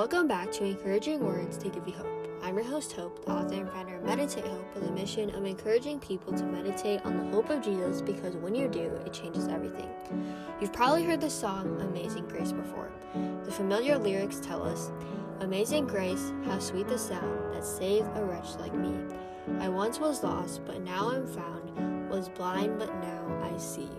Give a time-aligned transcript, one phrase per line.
[0.00, 2.06] Welcome back to Encouraging Words to Give You Hope.
[2.42, 5.44] I'm your host, Hope, the author and founder of Meditate Hope, with a mission of
[5.44, 9.46] encouraging people to meditate on the hope of Jesus because when you do, it changes
[9.46, 9.90] everything.
[10.58, 12.90] You've probably heard the song Amazing Grace before.
[13.44, 14.90] The familiar lyrics tell us
[15.40, 18.96] Amazing grace, how sweet the sound that saved a wretch like me.
[19.58, 23.90] I once was lost, but now I'm found, was blind, but now I see.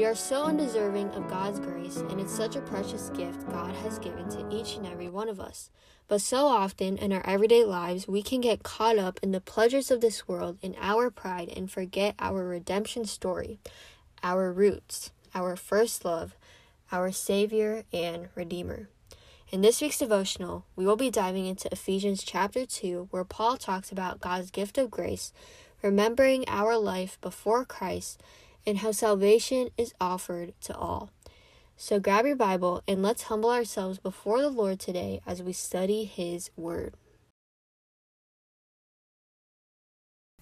[0.00, 3.98] We are so undeserving of God's grace, and it's such a precious gift God has
[3.98, 5.68] given to each and every one of us.
[6.08, 9.90] But so often in our everyday lives, we can get caught up in the pleasures
[9.90, 13.58] of this world in our pride and forget our redemption story,
[14.22, 16.34] our roots, our first love,
[16.90, 18.88] our Savior and Redeemer.
[19.50, 23.92] In this week's devotional, we will be diving into Ephesians chapter 2, where Paul talks
[23.92, 25.34] about God's gift of grace,
[25.82, 28.18] remembering our life before Christ
[28.66, 31.10] and how salvation is offered to all.
[31.76, 36.04] So grab your Bible and let's humble ourselves before the Lord today as we study
[36.04, 36.94] His Word.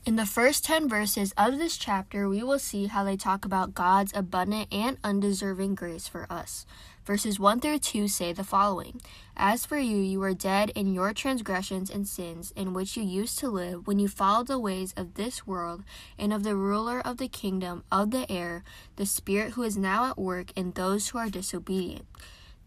[0.09, 3.75] In the first 10 verses of this chapter, we will see how they talk about
[3.75, 6.65] God's abundant and undeserving grace for us.
[7.05, 9.03] Verses 1 through 2 say the following
[9.37, 13.39] As for you, you were dead in your transgressions and sins, in which you used
[13.41, 15.85] to live when you followed the ways of this world
[16.19, 18.65] and of the ruler of the kingdom of the air,
[18.97, 22.07] the Spirit who is now at work in those who are disobedient.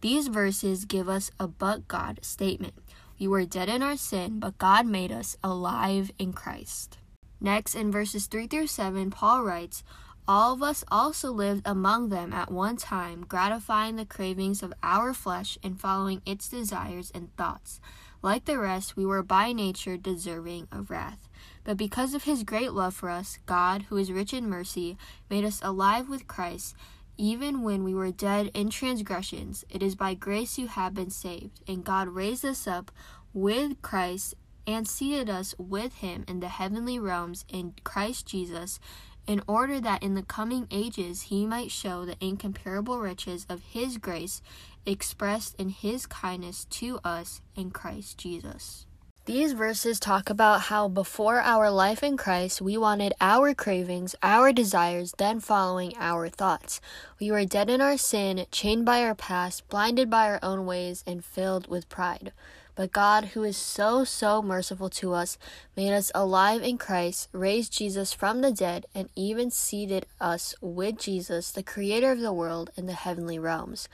[0.01, 2.75] These verses give us a but God statement.
[3.19, 6.99] We were dead in our sin, but God made us alive in Christ.
[7.41, 9.83] Next, in verses 3 through 7, Paul writes,
[10.27, 15.13] all of us also lived among them at one time, gratifying the cravings of our
[15.13, 17.81] flesh and following its desires and thoughts.
[18.21, 21.27] Like the rest, we were by nature deserving of wrath.
[21.63, 24.95] But because of his great love for us, God, who is rich in mercy,
[25.27, 26.75] made us alive with Christ.
[27.17, 31.61] Even when we were dead in transgressions, it is by grace you have been saved.
[31.67, 32.91] And God raised us up
[33.33, 34.35] with Christ
[34.67, 38.79] and seated us with him in the heavenly realms in Christ Jesus
[39.27, 43.97] in order that in the coming ages he might show the incomparable riches of his
[43.97, 44.41] grace
[44.85, 48.85] expressed in his kindness to us in Christ Jesus.
[49.25, 54.51] These verses talk about how before our life in Christ, we wanted our cravings, our
[54.51, 56.81] desires, then following our thoughts.
[57.19, 61.03] We were dead in our sin, chained by our past, blinded by our own ways,
[61.05, 62.31] and filled with pride.
[62.73, 65.37] But God, who is so, so merciful to us,
[65.77, 70.97] made us alive in Christ, raised Jesus from the dead, and even seated us with
[70.97, 73.87] Jesus, the Creator of the world, in the heavenly realms.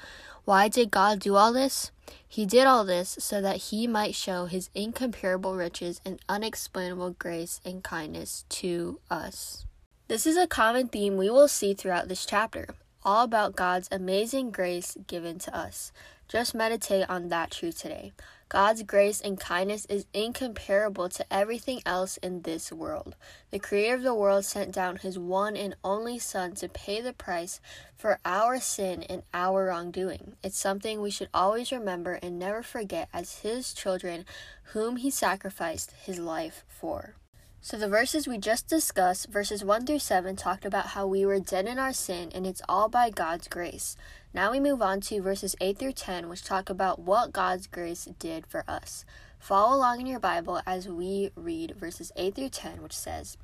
[0.47, 1.91] Why did God do all this?
[2.25, 7.59] He did all this so that He might show His incomparable riches and unexplainable grace
[7.65, 9.65] and kindness to us.
[10.07, 12.69] This is a common theme we will see throughout this chapter,
[13.03, 15.91] all about God's amazing grace given to us.
[16.29, 18.13] Just meditate on that truth today.
[18.49, 23.17] God's grace and kindness is incomparable to everything else in this world.
[23.51, 27.11] The Creator of the world sent down His one and only Son to pay the
[27.11, 27.59] price
[27.97, 30.37] for our sin and our wrongdoing.
[30.43, 34.23] It's something we should always remember and never forget as His children,
[34.71, 37.15] whom He sacrificed His life for.
[37.59, 41.39] So, the verses we just discussed, verses 1 through 7, talked about how we were
[41.41, 43.97] dead in our sin and it's all by God's grace.
[44.33, 48.07] Now we move on to verses 8 through 10, which talk about what God's grace
[48.19, 49.05] did for us.
[49.39, 53.37] Follow along in your Bible as we read verses 8 through 10, which says,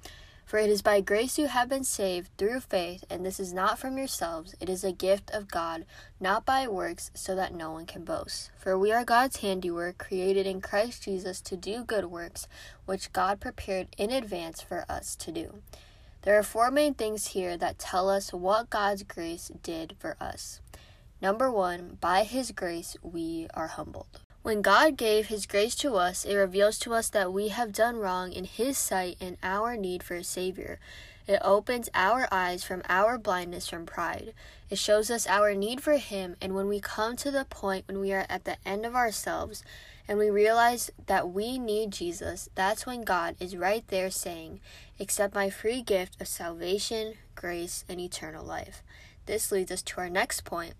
[0.45, 3.79] For it is by grace you have been saved through faith, and this is not
[3.79, 5.85] from yourselves, it is a gift of God,
[6.19, 8.51] not by works, so that no one can boast.
[8.57, 12.47] For we are God's handiwork, created in Christ Jesus to do good works,
[12.85, 15.61] which God prepared in advance for us to do.
[16.23, 20.61] There are four main things here that tell us what God's grace did for us.
[21.21, 24.21] Number one, by His grace we are humbled.
[24.41, 27.97] When God gave His grace to us, it reveals to us that we have done
[27.97, 30.79] wrong in His sight and our need for a Savior.
[31.27, 34.33] It opens our eyes from our blindness from pride.
[34.69, 37.99] It shows us our need for Him, and when we come to the point when
[37.99, 39.61] we are at the end of ourselves,
[40.07, 44.59] and we realize that we need Jesus, that's when God is right there saying,
[44.99, 48.83] Accept my free gift of salvation, grace, and eternal life.
[49.25, 50.73] This leads us to our next point.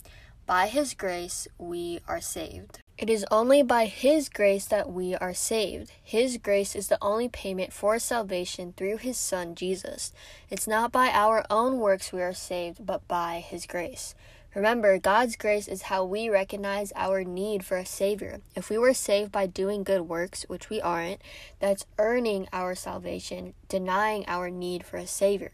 [0.46, 2.80] By His grace, we are saved.
[2.98, 5.92] It is only by His grace that we are saved.
[6.04, 10.12] His grace is the only payment for salvation through His Son, Jesus.
[10.50, 14.16] It's not by our own works we are saved, but by His grace.
[14.56, 18.42] Remember, God's grace is how we recognize our need for a Savior.
[18.56, 21.22] If we were saved by doing good works, which we aren't,
[21.60, 25.52] that's earning our salvation, denying our need for a Savior.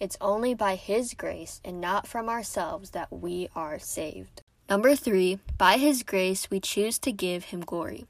[0.00, 4.42] It's only by His grace and not from ourselves that we are saved.
[4.70, 8.06] Number three, by his grace we choose to give him glory.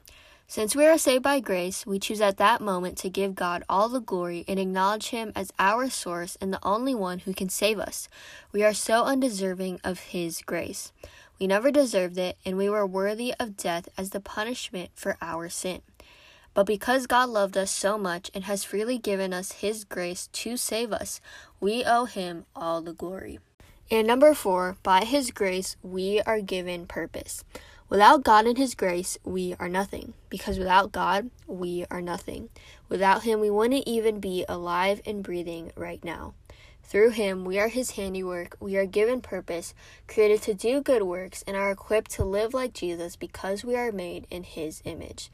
[0.51, 3.87] Since we are saved by grace, we choose at that moment to give God all
[3.87, 7.79] the glory and acknowledge Him as our source and the only one who can save
[7.79, 8.09] us.
[8.51, 10.91] We are so undeserving of His grace.
[11.39, 15.47] We never deserved it, and we were worthy of death as the punishment for our
[15.47, 15.83] sin.
[16.53, 20.57] But because God loved us so much and has freely given us His grace to
[20.57, 21.21] save us,
[21.61, 23.39] we owe Him all the glory.
[23.89, 27.45] And number four, by His grace, we are given purpose.
[27.91, 30.13] Without God and His grace, we are nothing.
[30.29, 32.47] Because without God, we are nothing.
[32.87, 36.33] Without Him, we wouldn't even be alive and breathing right now.
[36.83, 38.55] Through Him, we are His handiwork.
[38.61, 39.73] We are given purpose,
[40.07, 43.91] created to do good works, and are equipped to live like Jesus because we are
[43.91, 45.29] made in His image.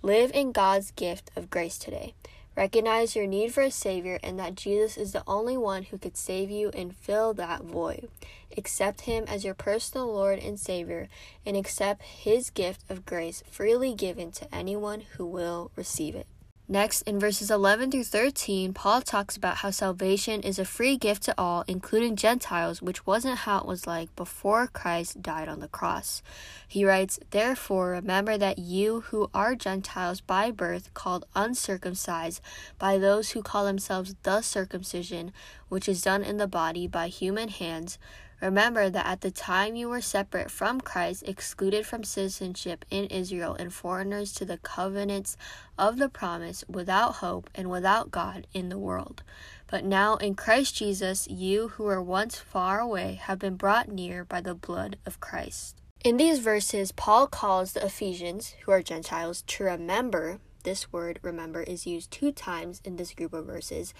[0.00, 2.14] Live in God's gift of grace today.
[2.56, 6.16] Recognize your need for a Savior and that Jesus is the only one who could
[6.16, 8.08] save you and fill that void.
[8.56, 11.08] Accept Him as your personal Lord and Savior
[11.46, 16.26] and accept His gift of grace freely given to anyone who will receive it.
[16.72, 21.24] Next, in verses 11 through 13, Paul talks about how salvation is a free gift
[21.24, 25.66] to all, including Gentiles, which wasn't how it was like before Christ died on the
[25.66, 26.22] cross.
[26.68, 32.40] He writes, Therefore, remember that you who are Gentiles by birth, called uncircumcised
[32.78, 35.32] by those who call themselves the circumcision,
[35.68, 37.98] which is done in the body by human hands,
[38.40, 43.54] Remember that at the time you were separate from Christ, excluded from citizenship in Israel,
[43.54, 45.36] and foreigners to the covenants
[45.78, 49.22] of the promise, without hope and without God in the world.
[49.66, 54.24] But now in Christ Jesus, you who were once far away have been brought near
[54.24, 55.76] by the blood of Christ.
[56.02, 60.38] In these verses, Paul calls the Ephesians, who are Gentiles, to remember.
[60.62, 63.92] This word, remember, is used two times in this group of verses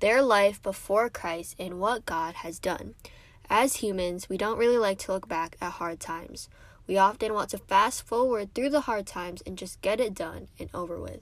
[0.00, 2.94] their life before Christ and what God has done.
[3.50, 6.48] As humans, we don't really like to look back at hard times.
[6.86, 10.48] We often want to fast forward through the hard times and just get it done
[10.58, 11.20] and over with.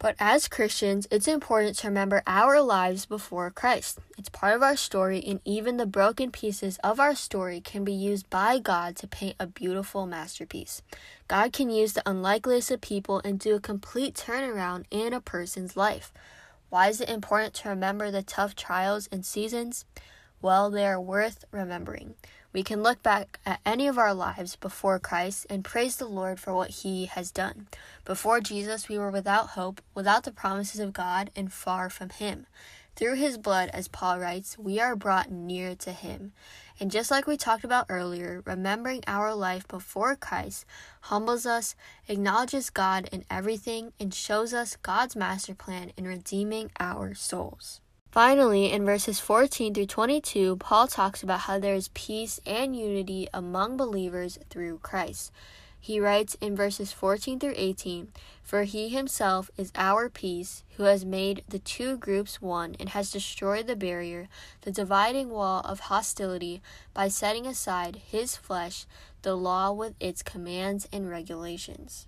[0.00, 3.98] But as Christians, it's important to remember our lives before Christ.
[4.16, 7.92] It's part of our story, and even the broken pieces of our story can be
[7.92, 10.82] used by God to paint a beautiful masterpiece.
[11.26, 15.76] God can use the unlikeliest of people and do a complete turnaround in a person's
[15.76, 16.12] life.
[16.70, 19.84] Why is it important to remember the tough trials and seasons?
[20.40, 22.14] Well, they are worth remembering.
[22.52, 26.40] We can look back at any of our lives before Christ and praise the Lord
[26.40, 27.68] for what He has done.
[28.04, 32.46] Before Jesus, we were without hope, without the promises of God, and far from Him.
[32.96, 36.32] Through His blood, as Paul writes, we are brought near to Him.
[36.80, 40.64] And just like we talked about earlier, remembering our life before Christ
[41.02, 41.74] humbles us,
[42.08, 47.80] acknowledges God in everything, and shows us God's master plan in redeeming our souls.
[48.10, 53.28] Finally, in verses 14 through 22, Paul talks about how there is peace and unity
[53.34, 55.30] among believers through Christ.
[55.78, 58.08] He writes in verses 14 through 18
[58.42, 63.12] For he himself is our peace, who has made the two groups one and has
[63.12, 64.28] destroyed the barrier,
[64.62, 66.62] the dividing wall of hostility,
[66.94, 68.86] by setting aside his flesh,
[69.20, 72.07] the law with its commands and regulations.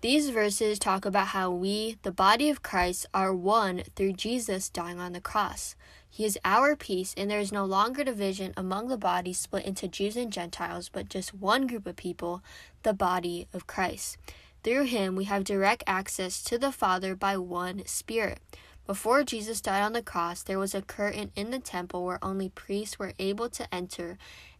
[0.00, 5.00] These verses talk about how we, the body of Christ, are one through Jesus dying
[5.00, 5.74] on the cross.
[6.08, 9.88] He is our peace, and there is no longer division among the body split into
[9.88, 12.44] Jews and Gentiles, but just one group of people,
[12.84, 14.18] the body of Christ.
[14.62, 18.38] Through him, we have direct access to the Father by one Spirit.
[18.86, 22.50] Before Jesus died on the cross, there was a curtain in the temple where only
[22.50, 24.16] priests were able to enter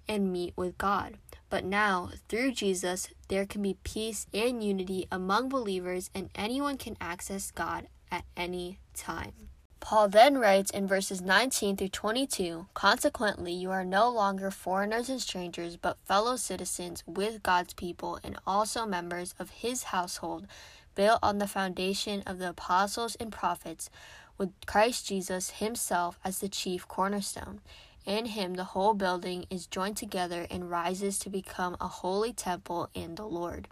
[0.08, 1.16] and meet with God.
[1.50, 6.96] But now, through Jesus, there can be peace and unity among believers, and anyone can
[7.00, 9.32] access God at any time.
[9.80, 15.22] Paul then writes in verses 19 through 22 Consequently, you are no longer foreigners and
[15.22, 20.46] strangers, but fellow citizens with God's people and also members of his household,
[20.94, 23.88] built on the foundation of the apostles and prophets,
[24.36, 27.60] with Christ Jesus himself as the chief cornerstone.
[28.04, 32.88] In him, the whole building is joined together and rises to become a holy temple
[32.94, 33.68] in the Lord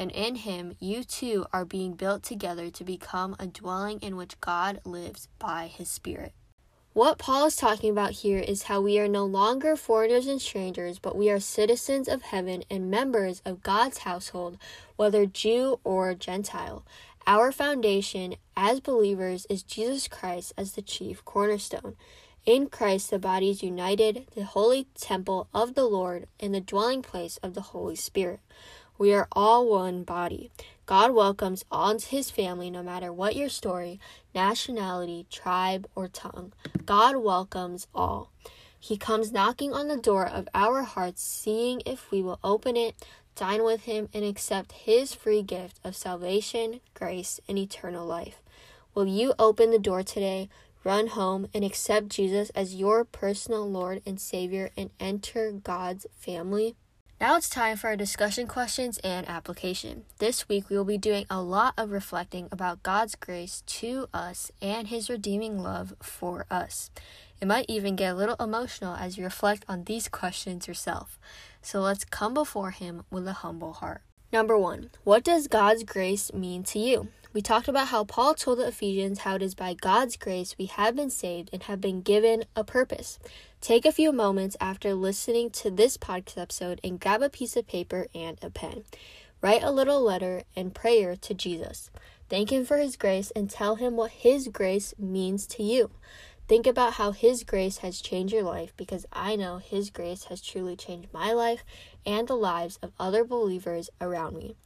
[0.00, 4.40] and in him you too are being built together to become a dwelling in which
[4.40, 6.32] God lives by his Spirit.
[6.94, 10.98] What Paul is talking about here is how we are no longer foreigners and strangers,
[10.98, 14.56] but we are citizens of heaven and members of God's household,
[14.96, 16.82] whether Jew or Gentile.
[17.26, 21.94] Our foundation as believers is Jesus Christ as the chief cornerstone.
[22.46, 27.02] In Christ, the body is united, the holy temple of the Lord, and the dwelling
[27.02, 28.40] place of the Holy Spirit.
[28.96, 30.50] We are all one body.
[30.86, 34.00] God welcomes all his family no matter what your story,
[34.34, 36.54] nationality, tribe, or tongue.
[36.86, 38.30] God welcomes all.
[38.78, 42.94] He comes knocking on the door of our hearts, seeing if we will open it,
[43.36, 48.40] dine with him, and accept his free gift of salvation, grace, and eternal life.
[48.94, 50.48] Will you open the door today?
[50.84, 56.76] Run home and accept Jesus as your personal Lord and Savior and enter God's family?
[57.20, 60.04] Now it's time for our discussion questions and application.
[60.20, 64.50] This week we will be doing a lot of reflecting about God's grace to us
[64.62, 66.90] and His redeeming love for us.
[67.38, 71.18] It might even get a little emotional as you reflect on these questions yourself.
[71.60, 74.00] So let's come before Him with a humble heart.
[74.32, 77.08] Number one, what does God's grace mean to you?
[77.32, 80.66] We talked about how Paul told the Ephesians how it is by God's grace we
[80.66, 83.20] have been saved and have been given a purpose.
[83.60, 87.68] Take a few moments after listening to this podcast episode and grab a piece of
[87.68, 88.82] paper and a pen.
[89.40, 91.92] Write a little letter and prayer to Jesus.
[92.28, 95.92] Thank Him for His grace and tell Him what His grace means to you.
[96.48, 100.40] Think about how His grace has changed your life because I know His grace has
[100.40, 101.62] truly changed my life
[102.04, 104.56] and the lives of other believers around me.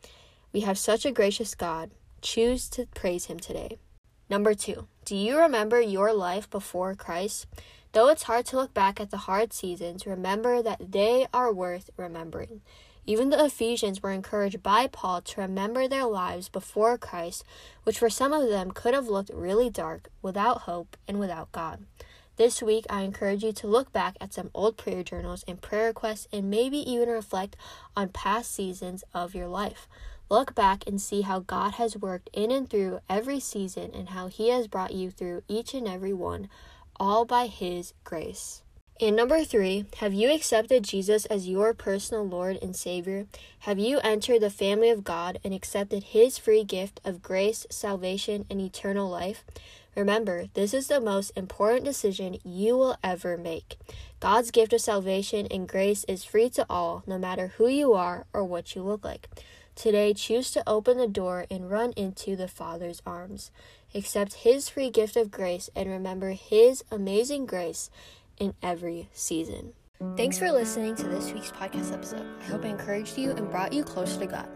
[0.50, 1.90] We have such a gracious God.
[2.24, 3.76] Choose to praise Him today.
[4.30, 7.46] Number two, do you remember your life before Christ?
[7.92, 11.90] Though it's hard to look back at the hard seasons, remember that they are worth
[11.98, 12.62] remembering.
[13.04, 17.44] Even the Ephesians were encouraged by Paul to remember their lives before Christ,
[17.82, 21.84] which for some of them could have looked really dark, without hope, and without God.
[22.36, 25.88] This week, I encourage you to look back at some old prayer journals and prayer
[25.88, 27.54] requests and maybe even reflect
[27.94, 29.86] on past seasons of your life.
[30.30, 34.28] Look back and see how God has worked in and through every season and how
[34.28, 36.48] He has brought you through each and every one,
[36.98, 38.62] all by His grace.
[39.00, 43.26] And number three, have you accepted Jesus as your personal Lord and Savior?
[43.60, 48.46] Have you entered the family of God and accepted His free gift of grace, salvation,
[48.48, 49.44] and eternal life?
[49.96, 53.76] Remember, this is the most important decision you will ever make.
[54.20, 58.26] God's gift of salvation and grace is free to all, no matter who you are
[58.32, 59.28] or what you look like.
[59.74, 63.50] Today, choose to open the door and run into the Father's arms.
[63.94, 67.90] Accept His free gift of grace and remember His amazing grace
[68.38, 69.72] in every season.
[70.16, 72.26] Thanks for listening to this week's podcast episode.
[72.40, 74.48] I hope I encouraged you and brought you closer to God.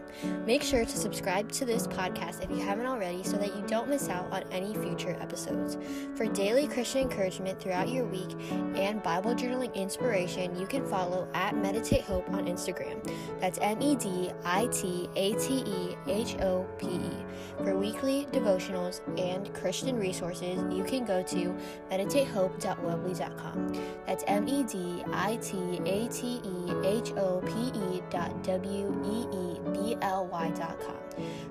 [0.45, 3.87] Make sure to subscribe to this podcast if you haven't already so that you don't
[3.87, 5.77] miss out on any future episodes.
[6.15, 8.35] For daily Christian encouragement throughout your week
[8.75, 13.01] and Bible journaling inspiration, you can follow at Meditate Hope on Instagram.
[13.39, 17.25] That's M E D I T A T E H O P E.
[17.63, 21.55] For weekly devotionals and Christian resources, you can go to
[21.91, 23.73] meditatehope.weebly.com.
[24.07, 29.01] That's M E D I T A T E H O P E dot W
[29.05, 30.95] E E B L Y dot com.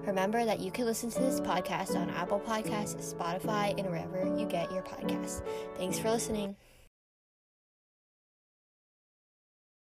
[0.07, 4.47] Remember that you can listen to this podcast on Apple Podcasts, Spotify, and wherever you
[4.47, 5.43] get your podcasts.
[5.77, 6.57] Thanks for listening.